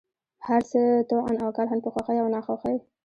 [0.47, 2.75] هرڅه، طوعا اوكرها، په خوښۍ او ناخوښۍ،